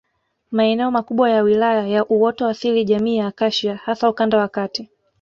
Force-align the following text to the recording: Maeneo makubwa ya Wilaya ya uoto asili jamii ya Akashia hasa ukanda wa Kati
Maeneo 0.51 0.91
makubwa 0.91 1.29
ya 1.31 1.41
Wilaya 1.41 1.87
ya 1.87 2.05
uoto 2.05 2.47
asili 2.47 2.85
jamii 2.85 3.17
ya 3.17 3.27
Akashia 3.27 3.75
hasa 3.75 4.09
ukanda 4.09 4.37
wa 4.37 4.47
Kati 4.47 4.89